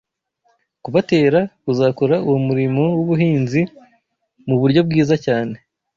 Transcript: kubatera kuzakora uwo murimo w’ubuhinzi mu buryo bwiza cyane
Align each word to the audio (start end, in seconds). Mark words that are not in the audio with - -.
kubatera 0.83 1.39
kuzakora 1.63 2.15
uwo 2.27 2.37
murimo 2.47 2.83
w’ubuhinzi 2.97 3.61
mu 4.47 4.55
buryo 4.61 4.79
bwiza 4.87 5.15
cyane 5.25 5.55